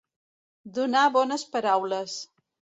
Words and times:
Donar 0.77 1.05
bones 1.19 1.45
paraules. 1.59 2.19